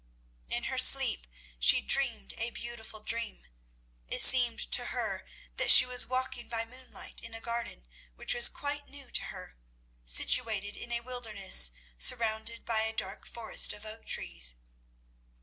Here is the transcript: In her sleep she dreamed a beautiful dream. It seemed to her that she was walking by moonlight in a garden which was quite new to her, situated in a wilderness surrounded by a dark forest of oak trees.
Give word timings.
In 0.49 0.63
her 0.63 0.79
sleep 0.79 1.27
she 1.59 1.79
dreamed 1.79 2.33
a 2.39 2.49
beautiful 2.49 3.01
dream. 3.01 3.45
It 4.07 4.19
seemed 4.21 4.57
to 4.71 4.85
her 4.85 5.27
that 5.57 5.69
she 5.69 5.85
was 5.85 6.07
walking 6.07 6.49
by 6.49 6.65
moonlight 6.65 7.21
in 7.21 7.35
a 7.35 7.39
garden 7.39 7.85
which 8.15 8.33
was 8.33 8.49
quite 8.49 8.87
new 8.89 9.11
to 9.11 9.25
her, 9.25 9.57
situated 10.03 10.75
in 10.75 10.91
a 10.91 11.01
wilderness 11.01 11.69
surrounded 11.99 12.65
by 12.65 12.79
a 12.81 12.93
dark 12.93 13.27
forest 13.27 13.73
of 13.73 13.85
oak 13.85 14.05
trees. 14.07 14.55